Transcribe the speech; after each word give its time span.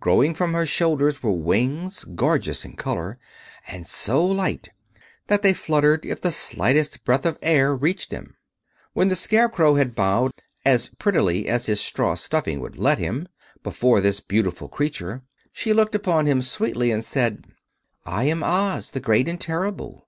Growing 0.00 0.34
from 0.34 0.52
her 0.52 0.66
shoulders 0.66 1.22
were 1.22 1.30
wings, 1.30 2.02
gorgeous 2.16 2.64
in 2.64 2.72
color 2.72 3.20
and 3.68 3.86
so 3.86 4.26
light 4.26 4.70
that 5.28 5.42
they 5.42 5.52
fluttered 5.54 6.04
if 6.04 6.20
the 6.20 6.32
slightest 6.32 7.04
breath 7.04 7.24
of 7.24 7.38
air 7.40 7.72
reached 7.72 8.10
them. 8.10 8.36
When 8.94 9.10
the 9.10 9.14
Scarecrow 9.14 9.76
had 9.76 9.94
bowed, 9.94 10.32
as 10.64 10.88
prettily 10.98 11.46
as 11.46 11.66
his 11.66 11.80
straw 11.80 12.16
stuffing 12.16 12.58
would 12.58 12.76
let 12.76 12.98
him, 12.98 13.28
before 13.62 14.00
this 14.00 14.18
beautiful 14.18 14.68
creature, 14.68 15.22
she 15.52 15.72
looked 15.72 15.94
upon 15.94 16.26
him 16.26 16.42
sweetly, 16.42 16.90
and 16.90 17.04
said: 17.04 17.44
"I 18.04 18.24
am 18.24 18.42
Oz, 18.42 18.90
the 18.90 18.98
Great 18.98 19.28
and 19.28 19.40
Terrible. 19.40 20.04